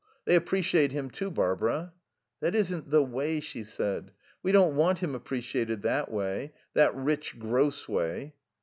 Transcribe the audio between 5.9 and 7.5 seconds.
way. That rich,